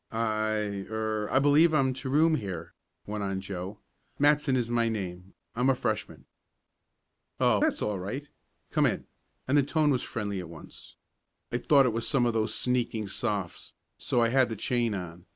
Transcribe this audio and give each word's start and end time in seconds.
"I 0.11 0.87
er 0.89 1.29
I 1.29 1.37
believe 1.37 1.75
I'm 1.75 1.93
to 1.93 2.09
room 2.09 2.33
here," 2.33 2.73
went 3.05 3.23
on 3.23 3.39
Joe. 3.39 3.77
"Matson 4.17 4.55
is 4.55 4.71
my 4.71 4.89
name. 4.89 5.35
I'm 5.55 5.69
a 5.69 5.75
Freshman" 5.75 6.25
"Oh, 7.39 7.59
that's 7.59 7.83
all 7.83 7.99
right. 7.99 8.27
Come 8.71 8.87
in!" 8.87 9.05
and 9.47 9.59
the 9.59 9.61
tone 9.61 9.91
was 9.91 10.01
friendly 10.01 10.39
at 10.39 10.49
once. 10.49 10.95
"I 11.51 11.59
thought 11.59 11.85
it 11.85 11.93
was 11.93 12.07
some 12.07 12.25
of 12.25 12.33
those 12.33 12.55
sneaking 12.55 13.09
Sophs., 13.09 13.73
so 13.99 14.21
I 14.23 14.29
had 14.29 14.49
the 14.49 14.55
chain 14.55 14.95
on. 14.95 15.27